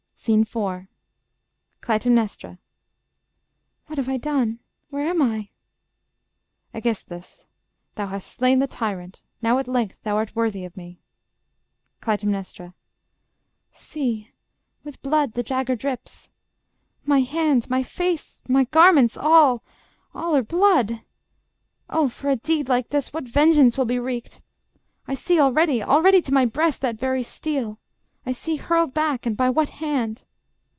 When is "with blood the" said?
14.83-15.41